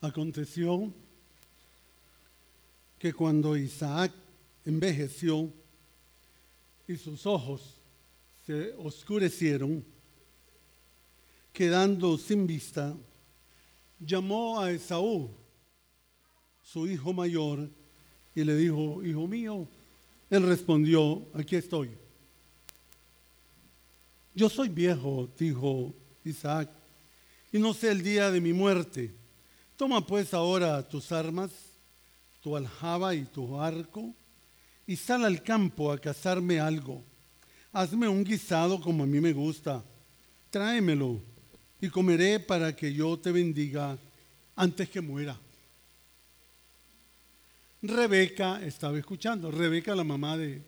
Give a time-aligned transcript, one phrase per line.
[0.00, 0.92] Aconteció
[2.98, 4.12] que cuando Isaac
[4.64, 5.50] envejeció
[6.86, 7.76] y sus ojos
[8.46, 9.84] se oscurecieron,
[11.52, 12.96] quedando sin vista,
[13.98, 15.30] llamó a Esaú,
[16.62, 17.68] su hijo mayor,
[18.34, 19.68] y le dijo, hijo mío,
[20.30, 21.90] él respondió, aquí estoy.
[24.34, 25.92] Yo soy viejo, dijo
[26.24, 26.70] Isaac,
[27.52, 29.19] y no sé el día de mi muerte.
[29.80, 31.50] Toma pues ahora tus armas,
[32.42, 34.14] tu aljaba y tu arco,
[34.86, 37.02] y sal al campo a cazarme algo.
[37.72, 39.82] Hazme un guisado como a mí me gusta.
[40.50, 41.18] Tráemelo
[41.80, 43.96] y comeré para que yo te bendiga
[44.54, 45.40] antes que muera.
[47.80, 49.50] Rebeca estaba escuchando.
[49.50, 50.60] Rebeca, la mamá de,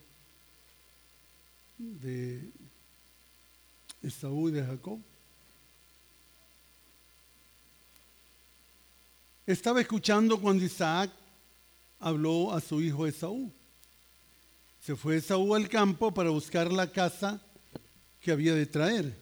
[1.77, 2.51] de
[4.01, 5.12] y de Jacob.
[9.45, 11.11] Estaba escuchando cuando Isaac
[11.99, 13.53] habló a su hijo Esaú.
[14.79, 17.45] Se fue Esaú al campo para buscar la casa
[18.21, 19.19] que había de traer.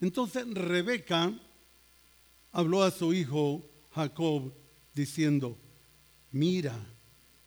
[0.00, 1.32] Entonces Rebeca
[2.52, 4.52] habló a su hijo Jacob
[4.94, 5.58] diciendo,
[6.30, 6.78] mira,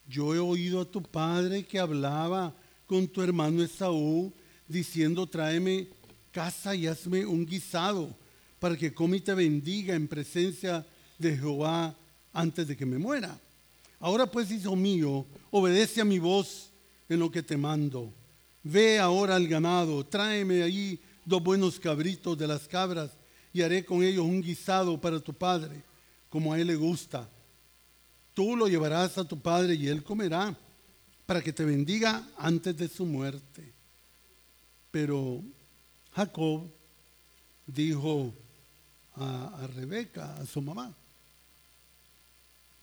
[0.06, 2.53] yo he oído a tu padre que hablaba
[2.88, 4.34] con tu hermano Esaú
[4.68, 5.88] diciendo, tráeme
[6.30, 8.14] casa y hazme un guisado
[8.59, 10.86] para que come y te bendiga en presencia
[11.18, 11.96] de Jehová
[12.34, 13.40] antes de que me muera.
[14.00, 16.72] Ahora pues, hijo mío, obedece a mi voz
[17.08, 18.12] en lo que te mando.
[18.64, 23.12] Ve ahora al ganado, tráeme ahí dos buenos cabritos de las cabras
[23.54, 25.84] y haré con ellos un guisado para tu padre,
[26.30, 27.30] como a él le gusta.
[28.34, 30.56] Tú lo llevarás a tu padre y él comerá,
[31.26, 33.72] para que te bendiga antes de su muerte.
[34.90, 35.44] Pero
[36.14, 36.70] Jacob
[37.66, 38.34] dijo
[39.16, 40.94] a, a Rebeca, a su mamá,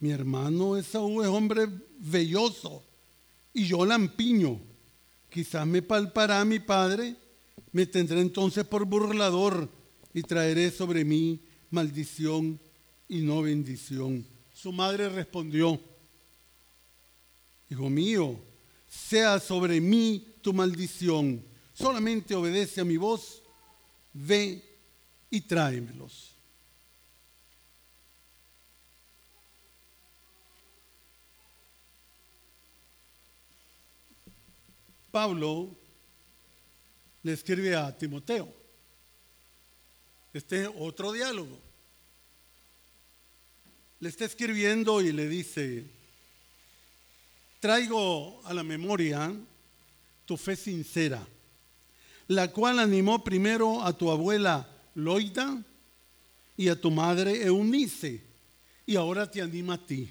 [0.00, 1.66] mi hermano Esaú es hombre
[1.98, 2.84] velloso
[3.52, 4.60] y yo lampiño.
[5.28, 7.16] Quizás me palpará mi padre,
[7.72, 9.68] me tendré entonces por burlador
[10.14, 12.58] y traeré sobre mí maldición
[13.08, 14.24] y no bendición.
[14.52, 15.80] Su madre respondió,
[17.70, 18.40] Hijo mío,
[18.88, 21.44] sea sobre mí tu maldición,
[21.74, 23.42] solamente obedece a mi voz,
[24.14, 24.64] ve
[25.30, 26.37] y tráemelos.
[35.10, 35.76] Pablo
[37.22, 38.52] le escribe a Timoteo.
[40.32, 41.58] Este es otro diálogo.
[44.00, 45.84] Le está escribiendo y le dice,
[47.60, 49.34] traigo a la memoria
[50.24, 51.26] tu fe sincera,
[52.28, 55.64] la cual animó primero a tu abuela Loida
[56.56, 58.22] y a tu madre Eunice,
[58.86, 60.10] y ahora te anima a ti.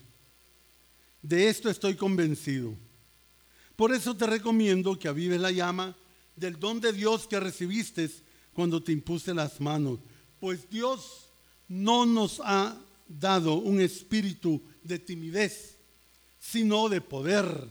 [1.21, 2.73] De esto estoy convencido.
[3.77, 5.95] Por eso te recomiendo que avives la llama
[6.35, 8.09] del don de Dios que recibiste
[8.51, 9.99] cuando te impuse las manos.
[10.39, 11.29] Pues Dios
[11.67, 12.75] no nos ha
[13.07, 15.77] dado un espíritu de timidez,
[16.39, 17.69] sino de poder,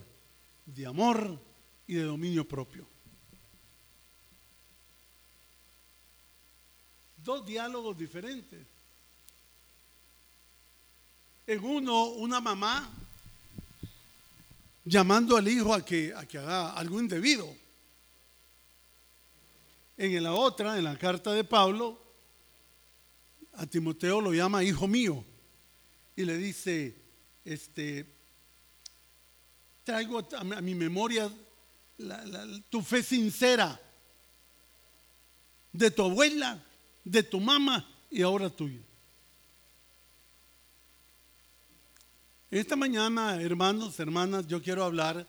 [0.65, 1.41] de amor
[1.89, 2.87] y de dominio propio.
[7.17, 8.65] Dos diálogos diferentes.
[11.49, 13.06] En uno, una mamá
[14.87, 17.55] llamando al hijo a que, haga algo indebido.
[19.99, 22.01] En la otra, en la carta de Pablo,
[23.55, 25.25] a Timoteo lo llama hijo mío
[26.15, 26.95] y le dice,
[27.45, 28.07] este,
[29.83, 31.31] traigo a, mi memoria
[32.69, 33.81] tu fe sincera
[35.73, 36.63] de tu abuela,
[37.03, 38.86] de tu mamá y ahora tuya.
[42.59, 45.27] Esta mañana, hermanos, hermanas, yo quiero hablar.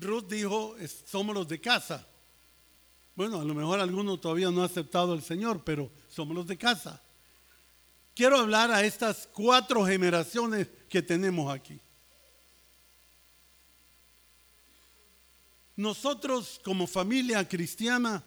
[0.00, 0.74] Ruth dijo,
[1.06, 2.08] somos los de casa.
[3.14, 6.58] Bueno, a lo mejor alguno todavía no ha aceptado al Señor, pero somos los de
[6.58, 7.00] casa.
[8.16, 11.78] Quiero hablar a estas cuatro generaciones que tenemos aquí.
[15.76, 18.24] Nosotros como familia cristiana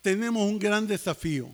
[0.00, 1.52] tenemos un gran desafío.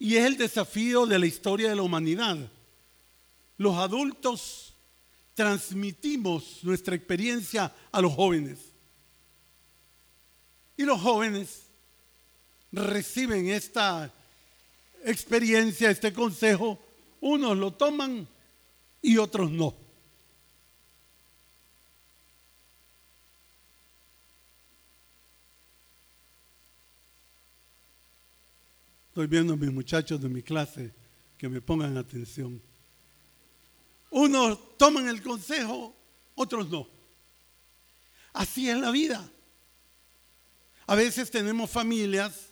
[0.00, 2.50] Y es el desafío de la historia de la humanidad
[3.58, 4.74] los adultos
[5.34, 8.58] transmitimos nuestra experiencia a los jóvenes.
[10.76, 11.66] Y los jóvenes
[12.72, 14.12] reciben esta
[15.04, 16.78] experiencia, este consejo,
[17.20, 18.28] unos lo toman
[19.00, 19.74] y otros no.
[29.08, 30.92] Estoy viendo a mis muchachos de mi clase
[31.38, 32.60] que me pongan atención.
[34.16, 35.94] Unos toman el consejo,
[36.34, 36.88] otros no.
[38.32, 39.30] Así es la vida.
[40.86, 42.46] A veces tenemos familias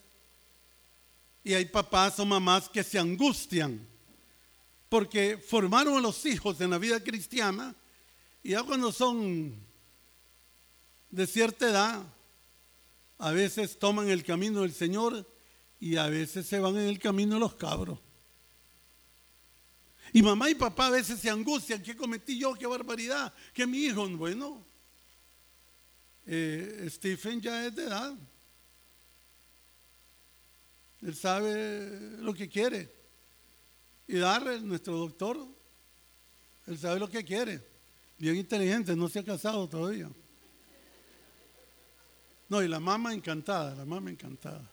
[1.42, 3.88] y hay papás o mamás que se angustian
[4.90, 7.74] porque formaron a los hijos en la vida cristiana
[8.42, 9.54] y ya cuando son
[11.08, 12.02] de cierta edad,
[13.16, 15.26] a veces toman el camino del Señor
[15.80, 18.00] y a veces se van en el camino los cabros.
[20.14, 22.54] Y mamá y papá a veces se angustian, ¿qué cometí yo?
[22.54, 23.34] ¿Qué barbaridad?
[23.52, 24.08] ¿Qué mi hijo?
[24.10, 24.64] Bueno,
[26.24, 28.14] eh, Stephen ya es de edad.
[31.02, 32.94] Él sabe lo que quiere.
[34.06, 35.36] Y Darrell, nuestro doctor,
[36.68, 37.60] él sabe lo que quiere.
[38.16, 40.08] Bien inteligente, no se ha casado todavía.
[42.48, 44.70] No, y la mamá encantada, la mamá encantada.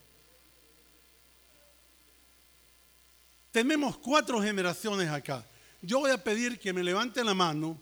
[3.51, 5.45] Tenemos cuatro generaciones acá.
[5.81, 7.81] Yo voy a pedir que me levanten la mano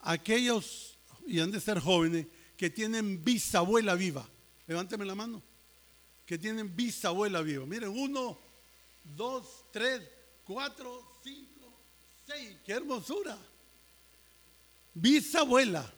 [0.00, 2.26] aquellos, y han de ser jóvenes,
[2.56, 4.28] que tienen bisabuela viva.
[4.66, 5.42] Levánteme la mano.
[6.26, 7.66] Que tienen bisabuela viva.
[7.66, 8.38] Miren, uno,
[9.02, 10.02] dos, tres,
[10.44, 11.72] cuatro, cinco,
[12.26, 12.56] seis.
[12.64, 13.36] ¡Qué hermosura!
[14.94, 15.92] Bisabuela.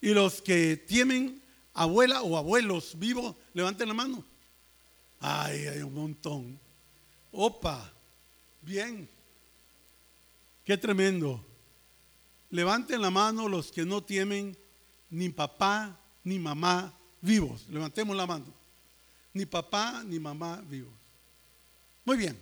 [0.00, 1.42] Y los que tienen
[1.72, 4.24] abuela o abuelos vivos, levanten la mano.
[5.20, 6.65] Ay, hay un montón.
[7.38, 7.92] Opa,
[8.62, 9.06] bien.
[10.64, 11.44] Qué tremendo.
[12.48, 14.56] Levanten la mano los que no tienen
[15.10, 17.68] ni papá ni mamá vivos.
[17.68, 18.46] Levantemos la mano.
[19.34, 20.94] Ni papá ni mamá vivos.
[22.06, 22.40] Muy bien,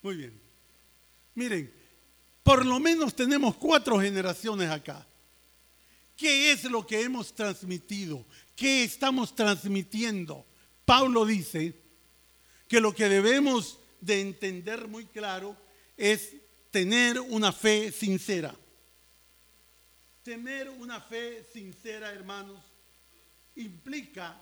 [0.00, 0.40] muy bien.
[1.34, 1.72] Miren,
[2.44, 5.04] por lo menos tenemos cuatro generaciones acá.
[6.16, 8.24] ¿Qué es lo que hemos transmitido?
[8.54, 10.46] ¿Qué estamos transmitiendo?
[10.84, 11.74] Pablo dice
[12.68, 15.56] que lo que debemos de entender muy claro
[15.96, 16.34] es
[16.70, 18.54] tener una fe sincera.
[20.22, 22.62] Tener una fe sincera, hermanos,
[23.56, 24.40] implica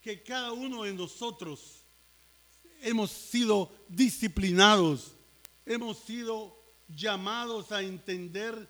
[0.00, 1.82] que cada uno de nosotros
[2.80, 5.14] hemos sido disciplinados,
[5.64, 6.56] hemos sido
[6.88, 8.68] llamados a entender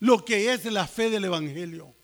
[0.00, 1.94] lo que es la fe del Evangelio.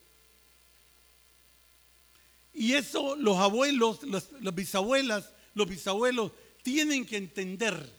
[2.52, 7.92] Y eso los abuelos, las, bisabuelas, los bisabuelos tienen que entender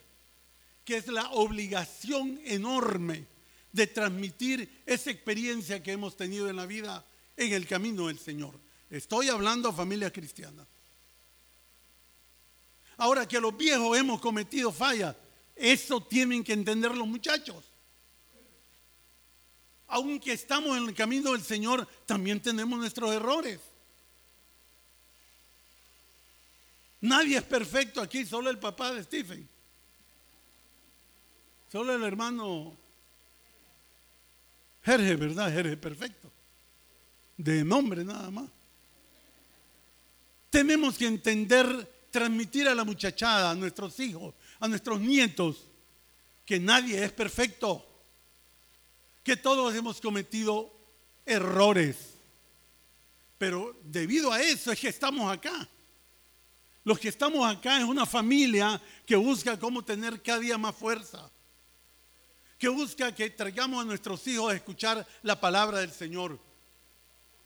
[0.84, 3.26] que es la obligación enorme
[3.72, 7.06] de transmitir esa experiencia que hemos tenido en la vida
[7.36, 8.60] en el camino del Señor.
[8.90, 10.68] Estoy hablando a familias cristianas.
[12.98, 15.16] Ahora que los viejos hemos cometido fallas,
[15.56, 17.72] eso tienen que entender los muchachos
[19.88, 23.60] aunque estamos en el camino del Señor, también tenemos nuestros errores.
[27.02, 29.48] Nadie es perfecto aquí, solo el papá de Stephen.
[31.72, 32.76] Solo el hermano
[34.84, 35.52] Jerge, ¿verdad?
[35.52, 36.32] Jerge, perfecto.
[37.38, 38.50] De nombre nada más.
[40.50, 45.66] Tenemos que entender, transmitir a la muchachada, a nuestros hijos, a nuestros nietos,
[46.46, 47.86] que nadie es perfecto
[49.24, 50.72] que todos hemos cometido
[51.26, 52.14] errores.
[53.40, 55.68] Pero debido a eso es que estamos acá.
[56.86, 61.32] Los que estamos acá es una familia que busca cómo tener cada día más fuerza.
[62.60, 66.40] Que busca que traigamos a nuestros hijos a escuchar la palabra del Señor.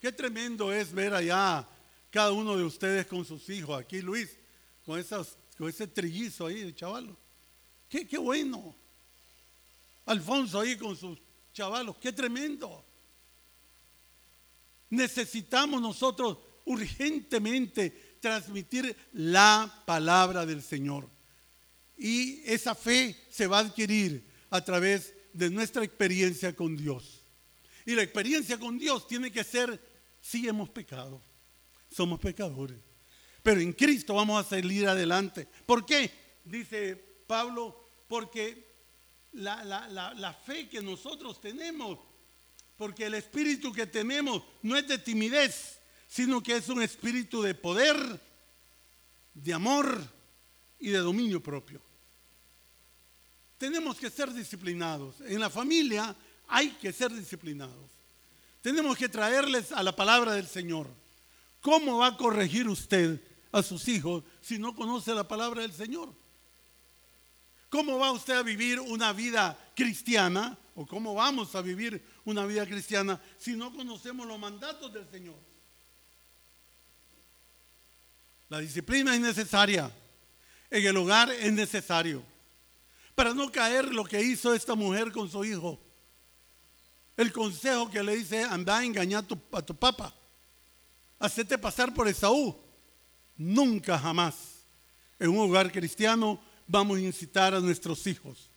[0.02, 1.66] Qué tremendo es ver allá
[2.12, 3.80] cada uno de ustedes con sus hijos.
[3.80, 4.38] Aquí Luis,
[4.86, 7.16] con, ese trillizo ahí, chaval.
[7.88, 8.76] Qué, qué bueno.
[10.06, 11.18] Alfonso ahí con sus
[11.54, 12.84] chavalos, qué tremendo.
[14.90, 21.10] Necesitamos nosotros urgentemente transmitir la palabra del Señor.
[21.98, 27.24] Y esa fe se va a adquirir a través de nuestra experiencia con Dios.
[27.86, 29.80] Y la experiencia con Dios tiene que ser,
[30.22, 31.22] si hemos pecado,
[31.92, 32.78] somos pecadores.
[33.42, 35.48] Pero en Cristo vamos a salir adelante.
[35.66, 36.12] ¿Por qué?
[36.44, 36.96] Dice
[37.26, 38.70] Pablo, porque
[39.34, 42.00] la, fe que nosotros tenemos,
[42.76, 45.79] porque el espíritu que tenemos no es de timidez,
[46.10, 47.96] sino que es un espíritu de poder,
[49.36, 50.04] de amor
[50.80, 51.80] y de dominio propio.
[53.60, 55.22] Tenemos que ser disciplinados.
[55.22, 56.16] En la familia
[56.48, 57.92] hay que ser disciplinados.
[58.62, 60.88] Tenemos que traerles a la palabra del Señor.
[61.62, 66.12] ¿Cómo va a corregir usted a sus hijos si no conoce la palabra del Señor?
[67.70, 70.58] ¿Cómo va usted a vivir una vida cristiana?
[70.74, 75.49] ¿O cómo vamos a vivir una vida cristiana si no conocemos los mandatos del Señor?
[78.50, 79.92] La disciplina es necesaria.
[80.72, 82.24] en el hogar es necesario.
[83.16, 85.80] Para no caer lo que hizo esta mujer con su hijo.
[87.16, 90.14] El consejo que le dice, anda a engañar a tu, papá.
[91.20, 92.58] Hacete pasar por Esaú.
[93.36, 94.66] Nunca jamás
[95.20, 98.50] en un hogar cristiano vamos a incitar a nuestros hijos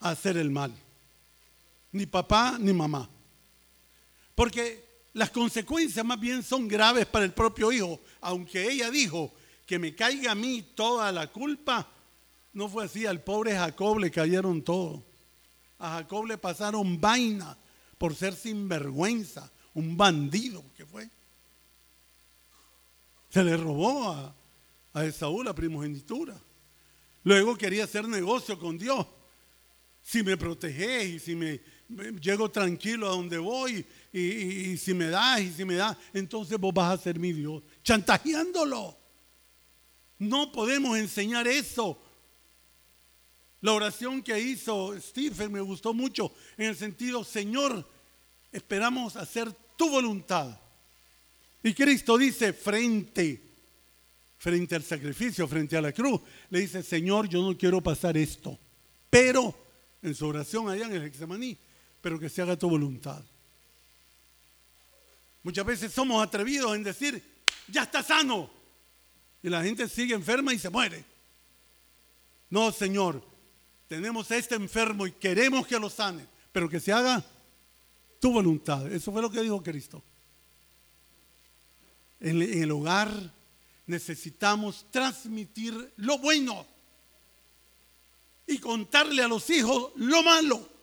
[0.00, 0.72] a hacer el mal.
[1.92, 3.08] Ni papá ni mamá.
[4.34, 4.87] Porque
[5.18, 8.00] las consecuencias más bien son graves para el propio hijo.
[8.20, 9.34] Aunque ella dijo
[9.66, 11.90] que me caiga a mí toda la culpa,
[12.52, 13.04] no fue así.
[13.04, 15.04] Al pobre Jacob le cayeron todo.
[15.80, 17.58] A Jacob le pasaron vaina
[17.98, 21.10] por ser sinvergüenza, un bandido que fue.
[23.28, 24.36] Se le robó a,
[24.92, 26.40] a Esaú la primogenitura.
[27.24, 29.04] Luego quería hacer negocio con Dios.
[30.00, 31.60] Si me proteges y si me,
[32.20, 36.72] llego tranquilo a donde voy y, si me das y si me das, entonces vos
[36.72, 37.62] vas a ser mi Dios.
[37.82, 38.96] Chantajeándolo.
[40.18, 42.00] No podemos enseñar eso.
[43.60, 47.88] La oración que hizo Stephen me gustó mucho en el sentido, Señor,
[48.52, 50.58] esperamos hacer tu voluntad.
[51.62, 53.42] Y Cristo dice, frente,
[54.38, 58.58] frente al sacrificio, frente a la cruz, le dice, Señor, yo no quiero pasar esto,
[59.10, 59.54] pero
[60.02, 61.58] en su oración allá en el Hexemaní,
[62.00, 63.24] pero que se haga tu voluntad.
[65.42, 67.22] Muchas veces somos atrevidos en decir,
[67.68, 68.50] ya está sano,
[69.42, 71.04] y la gente sigue enferma y se muere.
[72.50, 73.22] No, Señor,
[73.86, 77.24] tenemos a este enfermo y queremos que lo sane, pero que se haga
[78.20, 78.90] tu voluntad.
[78.92, 80.02] Eso fue lo que dijo Cristo.
[82.20, 83.10] En, el hogar
[83.86, 86.66] necesitamos transmitir lo bueno
[88.46, 90.77] y contarle a los hijos lo malo.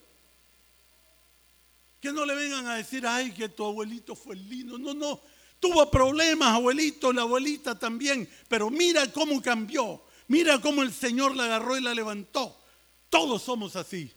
[2.06, 4.78] Que no le vengan a decir, ay, que tu abuelito fue lindo.
[4.78, 5.20] No, no,
[5.60, 10.04] tuvo problemas, abuelito, la abuelita también, pero mira cómo cambió.
[10.28, 12.62] Mira cómo el Señor la agarró y la levantó.
[13.10, 14.12] Todos somos así.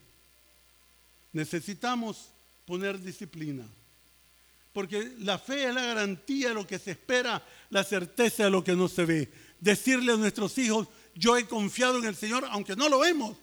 [1.33, 2.29] Necesitamos
[2.63, 3.67] poner disciplina.
[4.71, 8.63] Porque la fe es la garantía de lo que se espera, la certeza de lo
[8.63, 9.31] que no se ve.
[9.59, 13.35] Decirle a nuestros hijos, yo he confiado en el Señor, aunque no lo vemos,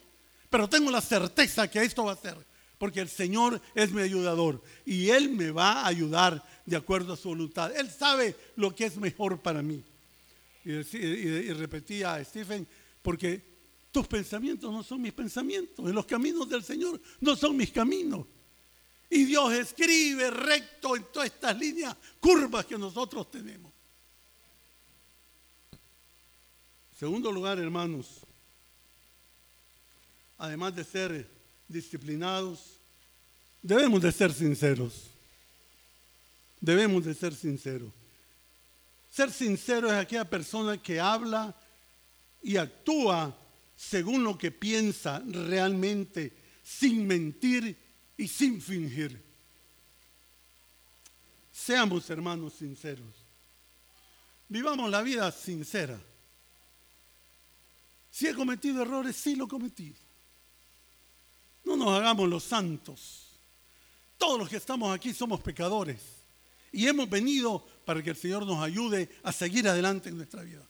[0.49, 2.37] pero tengo la certeza que esto va a ser.
[2.79, 7.17] Porque el Señor es mi ayudador y Él me va a ayudar de acuerdo a
[7.17, 7.75] su voluntad.
[7.75, 9.83] Él sabe lo que es mejor para mí.
[10.65, 12.67] Y, y repetía a Stephen,
[13.01, 13.43] porque
[13.93, 18.27] tus pensamientos no son mis pensamientos, y los caminos del Señor no son mis caminos.
[19.09, 23.73] Y Dios escribe recto en todas estas líneas curvas que nosotros tenemos.
[26.99, 28.21] Segundo lugar, hermanos,
[30.39, 31.36] además de ser
[31.69, 32.79] disciplinados,
[33.63, 35.11] debemos de ser sinceros.
[36.61, 37.93] Debemos de ser sinceros.
[39.11, 41.55] Ser sincero es aquella persona que habla
[42.43, 43.37] y actúa
[43.77, 46.33] según lo que piensa realmente,
[46.63, 47.77] sin mentir
[48.17, 49.23] y sin fingir.
[51.53, 53.15] Seamos hermanos sinceros.
[54.49, 55.99] Vivamos la vida sincera.
[58.11, 59.95] Si he cometido errores, sí lo cometí.
[61.67, 63.27] No nos hagamos los santos.
[64.17, 66.01] Todos los que estamos aquí somos pecadores.
[66.71, 70.63] Y hemos venido para que el Señor nos ayude a seguir adelante en nuestra vida.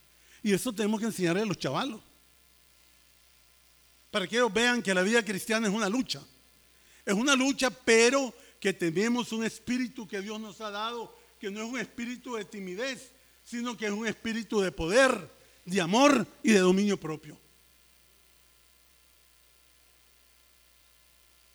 [0.43, 2.01] Y eso tenemos que enseñarle a los chavalos.
[4.11, 6.23] Para que ellos vean que la vida cristiana es una lucha.
[7.05, 11.63] Es una lucha, pero que tenemos un espíritu que Dios nos ha dado, que no
[11.63, 13.13] es un espíritu de timidez,
[13.45, 15.31] sino que es un espíritu de poder,
[15.67, 17.39] de amor y de dominio propio.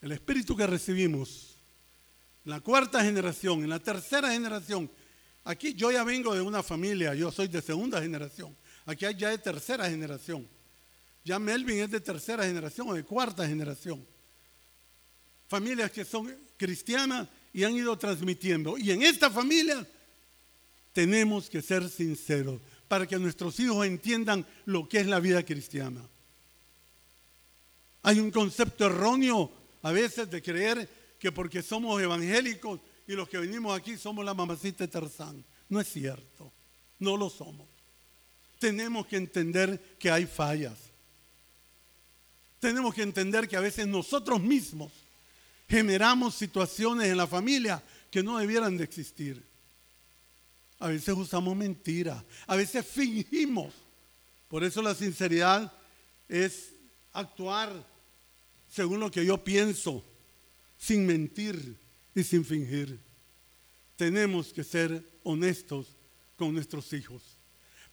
[0.02, 1.58] El espíritu que recibimos,
[2.46, 4.90] la cuarta generación, en la tercera generación,
[5.44, 8.56] aquí yo ya vengo de una familia, yo soy de segunda generación,
[8.86, 10.48] aquí hay ya de tercera generación.
[11.24, 14.04] Ya Melvin es de tercera generación o de cuarta generación
[15.52, 18.78] familias que son cristianas y han ido transmitiendo.
[18.78, 19.86] Y en esta familia
[20.94, 26.08] tenemos que ser sinceros para que nuestros hijos entiendan lo que es la vida cristiana.
[28.04, 29.52] Hay un concepto erróneo
[29.82, 30.88] a veces de creer
[31.20, 35.44] que porque somos evangélicos y los que venimos aquí somos la mamacita de Tarzán.
[35.70, 36.52] No es cierto,
[37.00, 37.68] no lo somos.
[38.60, 40.78] Tenemos que entender que hay fallas.
[42.60, 44.92] Tenemos que entender que a veces nosotros mismos
[45.68, 49.42] generamos situaciones en la familia que no debieran de existir.
[50.80, 53.74] A veces usamos mentiras, a veces fingimos.
[54.48, 55.72] Por eso la sinceridad
[56.28, 56.72] es
[57.14, 57.91] actuar
[58.72, 60.04] según lo que yo pienso,
[60.78, 61.78] sin mentir
[62.16, 63.00] y sin fingir.
[63.98, 65.96] Tenemos que ser honestos
[66.38, 67.22] con nuestros hijos,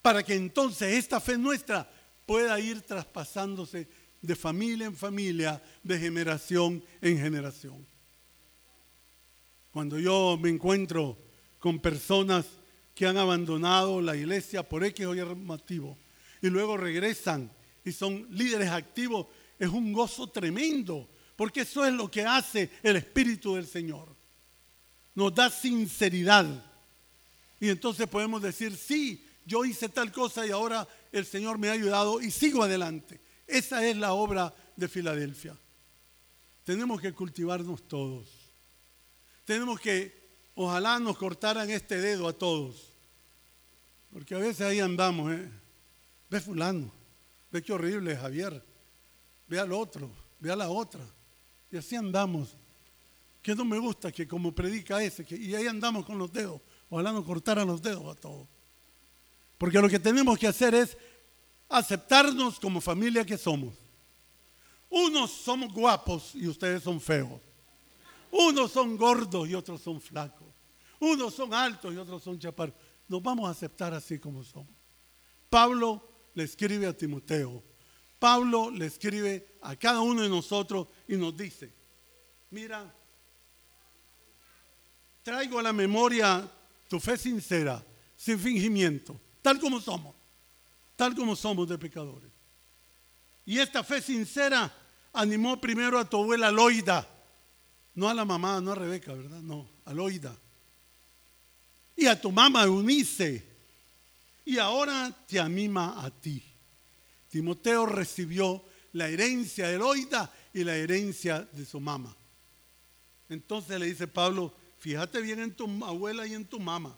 [0.01, 1.87] para que entonces esta fe nuestra
[2.25, 3.87] pueda ir traspasándose
[4.21, 7.85] de familia en familia, de generación en generación.
[9.71, 11.17] Cuando yo me encuentro
[11.59, 12.45] con personas
[12.95, 15.97] que han abandonado la iglesia por X o Y motivo
[16.41, 17.51] y luego regresan
[17.83, 19.27] y son líderes activos,
[19.59, 24.15] es un gozo tremendo, porque eso es lo que hace el Espíritu del Señor.
[25.13, 26.65] Nos da sinceridad.
[27.59, 31.73] Y entonces podemos decir, sí, yo hice tal cosa y ahora el Señor me ha
[31.73, 33.19] ayudado y sigo adelante.
[33.45, 35.57] Esa es la obra de Filadelfia.
[36.63, 38.27] Tenemos que cultivarnos todos.
[39.43, 42.93] Tenemos que, ojalá nos cortaran este dedo a todos.
[44.13, 45.49] Porque a veces ahí andamos, ¿eh?
[46.29, 46.91] Ve fulano,
[47.51, 48.63] ve qué horrible Javier,
[49.49, 51.01] ve al otro, ve a la otra.
[51.71, 52.55] Y así andamos.
[53.41, 56.61] Que no me gusta que como predica ese, que, y ahí andamos con los dedos.
[56.89, 58.47] Ojalá nos cortaran los dedos a todos.
[59.57, 60.97] Porque lo que tenemos que hacer es
[61.67, 63.73] aceptarnos como familia que somos.
[64.89, 67.41] Unos somos guapos y ustedes son feos.
[68.31, 70.47] Unos son gordos y otros son flacos.
[70.99, 72.75] Unos son altos y otros son chaparros.
[73.07, 74.73] Nos vamos a aceptar así como somos.
[75.49, 76.03] Pablo
[76.33, 77.63] le escribe a Timoteo.
[78.19, 81.73] Pablo le escribe a cada uno de nosotros y nos dice,
[82.51, 82.93] mira,
[85.23, 86.47] traigo a la memoria
[86.87, 87.83] tu fe sincera,
[88.15, 90.19] sin fingimiento, tal como somos
[90.99, 92.29] tal como somos de pecadores.
[93.45, 94.69] Y esta fe sincera
[95.13, 97.07] animó primero a tu abuela Loida,
[97.95, 99.39] no a la mamá, no a Rebeca, ¿verdad?
[99.39, 100.37] No, a Loida.
[101.95, 103.47] Y a tu mamá Eunice.
[104.43, 106.43] Y ahora te anima a ti.
[107.29, 112.15] Timoteo recibió la herencia de Loida y la herencia de su mamá.
[113.29, 116.97] Entonces le dice Pablo, fíjate bien en tu abuela y en tu mamá.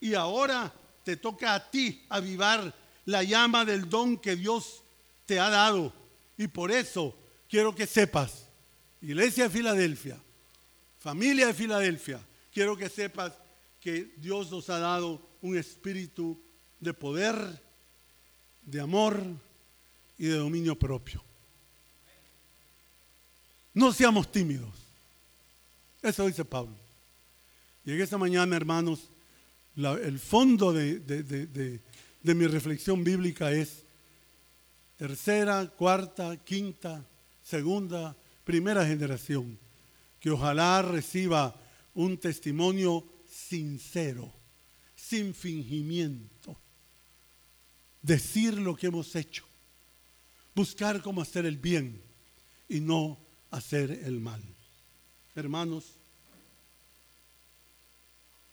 [0.00, 0.72] Y ahora
[1.04, 2.74] te toca a ti avivar
[3.06, 4.82] la llama del don que Dios
[5.26, 5.92] te ha dado.
[6.36, 7.16] Y por eso
[7.48, 8.46] quiero que sepas,
[9.00, 10.20] Iglesia de Filadelfia,
[10.98, 12.20] familia de Filadelfia,
[12.52, 13.32] quiero que sepas
[13.80, 16.40] que Dios nos ha dado un espíritu
[16.78, 17.36] de poder,
[18.62, 19.24] de amor
[20.22, 21.22] y de dominio propio.
[23.74, 24.70] No seamos tímidos.
[26.00, 26.74] Eso dice Pablo.
[27.84, 29.08] Y en esta mañana, hermanos,
[29.76, 31.80] el fondo de, de
[32.22, 33.82] de mi reflexión bíblica es
[34.96, 37.04] tercera, cuarta, quinta,
[37.42, 39.58] segunda, primera generación,
[40.20, 41.54] que ojalá reciba
[41.94, 44.32] un testimonio sincero,
[44.94, 46.56] sin fingimiento,
[48.00, 49.44] decir lo que hemos hecho,
[50.54, 52.00] buscar cómo hacer el bien
[52.68, 53.18] y no
[53.50, 54.42] hacer el mal.
[55.34, 55.84] Hermanos,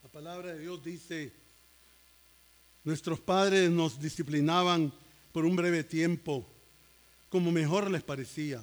[0.03, 1.33] la palabra de Dios dice,
[2.83, 4.91] Nuestros padres nos disciplinaban
[5.31, 6.47] por un breve tiempo,
[7.29, 8.62] como mejor les parecía.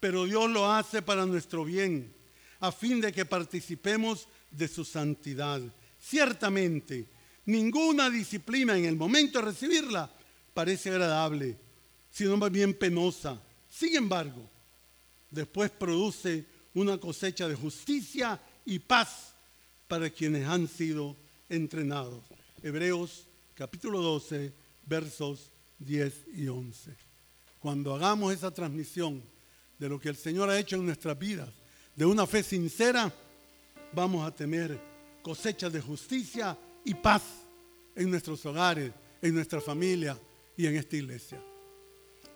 [0.00, 2.12] Pero Dios lo hace para nuestro bien,
[2.60, 5.62] a fin de que participemos de su santidad.
[6.00, 7.06] Ciertamente,
[7.46, 10.10] ninguna disciplina en el momento de recibirla
[10.52, 11.56] parece agradable,
[12.12, 13.40] sino más bien penosa.
[13.68, 14.48] Sin embargo,
[15.30, 16.44] después produce
[16.74, 19.34] una cosecha de justicia y paz
[19.88, 21.16] para quienes han sido
[21.48, 22.22] entrenados.
[22.62, 24.52] Hebreos capítulo 12,
[24.86, 26.94] versos 10 y 11.
[27.58, 29.22] Cuando hagamos esa transmisión
[29.78, 31.48] de lo que el Señor ha hecho en nuestras vidas,
[31.96, 33.12] de una fe sincera,
[33.92, 34.78] vamos a tener
[35.22, 37.22] cosechas de justicia y paz
[37.94, 40.18] en nuestros hogares, en nuestra familia
[40.56, 41.51] y en esta iglesia.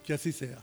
[0.06, 0.58] Que así sea.